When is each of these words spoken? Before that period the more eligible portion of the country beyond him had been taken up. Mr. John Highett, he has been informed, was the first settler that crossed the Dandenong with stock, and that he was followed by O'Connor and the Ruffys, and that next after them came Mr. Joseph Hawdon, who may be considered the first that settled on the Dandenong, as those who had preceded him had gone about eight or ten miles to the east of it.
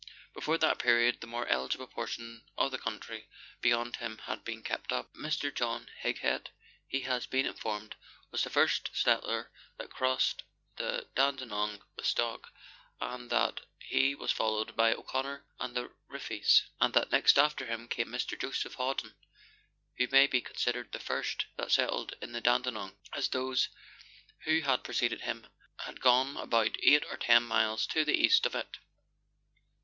Before 0.33 0.57
that 0.57 0.79
period 0.79 1.21
the 1.21 1.27
more 1.27 1.45
eligible 1.45 1.85
portion 1.85 2.41
of 2.57 2.71
the 2.71 2.79
country 2.79 3.27
beyond 3.61 3.97
him 3.97 4.17
had 4.25 4.43
been 4.43 4.63
taken 4.63 4.83
up. 4.97 5.13
Mr. 5.13 5.53
John 5.53 5.91
Highett, 6.03 6.47
he 6.87 7.01
has 7.01 7.27
been 7.27 7.45
informed, 7.45 7.93
was 8.31 8.41
the 8.43 8.49
first 8.49 8.89
settler 8.93 9.51
that 9.77 9.91
crossed 9.91 10.41
the 10.77 11.07
Dandenong 11.13 11.83
with 11.95 12.07
stock, 12.07 12.51
and 12.99 13.29
that 13.29 13.59
he 13.77 14.15
was 14.15 14.31
followed 14.31 14.75
by 14.75 14.91
O'Connor 14.91 15.45
and 15.59 15.75
the 15.75 15.91
Ruffys, 16.09 16.63
and 16.79 16.95
that 16.95 17.11
next 17.11 17.37
after 17.37 17.63
them 17.65 17.87
came 17.87 18.07
Mr. 18.07 18.35
Joseph 18.39 18.73
Hawdon, 18.77 19.13
who 19.99 20.07
may 20.07 20.25
be 20.25 20.41
considered 20.41 20.91
the 20.93 20.99
first 20.99 21.45
that 21.57 21.71
settled 21.71 22.15
on 22.23 22.31
the 22.31 22.41
Dandenong, 22.41 22.97
as 23.13 23.27
those 23.27 23.69
who 24.45 24.61
had 24.61 24.83
preceded 24.83 25.21
him 25.21 25.45
had 25.81 26.01
gone 26.01 26.37
about 26.37 26.75
eight 26.81 27.03
or 27.11 27.17
ten 27.17 27.43
miles 27.43 27.85
to 27.85 28.03
the 28.03 28.19
east 28.19 28.47
of 28.47 28.55
it. 28.55 28.79